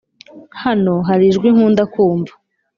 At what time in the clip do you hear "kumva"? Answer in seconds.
1.93-2.33